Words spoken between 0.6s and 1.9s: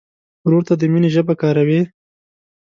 ته د مینې ژبه کاروې.